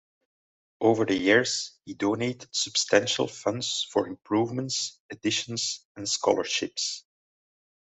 Over 0.79 1.05
the 1.05 1.15
years, 1.15 1.73
he 1.85 1.93
donated 1.93 2.49
substantial 2.55 3.27
funds 3.27 3.87
for 3.91 4.07
improvements, 4.07 4.97
additions, 5.11 5.85
and 5.95 6.09
scholarships. 6.09 7.05